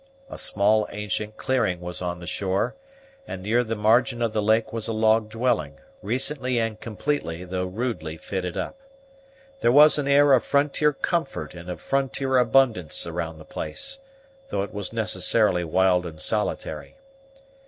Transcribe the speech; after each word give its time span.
A 0.31 0.37
small 0.39 0.87
ancient 0.89 1.37
clearing 1.37 1.79
was 1.79 2.01
on 2.01 2.17
the 2.19 2.25
shore; 2.25 2.75
and 3.27 3.43
near 3.43 3.63
the 3.63 3.75
margin 3.75 4.23
of 4.23 4.33
the 4.33 4.41
lake 4.41 4.73
was 4.73 4.87
a 4.87 4.93
log 4.93 5.29
dwelling, 5.29 5.77
recently 6.01 6.57
and 6.59 6.79
completely, 6.81 7.43
though 7.43 7.67
rudely 7.67 8.17
fitted 8.17 8.57
up. 8.57 8.79
There 9.59 9.71
was 9.71 9.99
an 9.99 10.07
air 10.07 10.33
of 10.33 10.43
frontier 10.43 10.91
comfort 10.91 11.53
and 11.53 11.69
of 11.69 11.79
frontier 11.79 12.39
abundance 12.39 13.05
around 13.05 13.37
the 13.37 13.45
place, 13.45 13.99
though 14.49 14.63
it 14.63 14.73
was 14.73 14.91
necessarily 14.91 15.63
wild 15.63 16.07
and 16.07 16.19
solitary. 16.19 16.95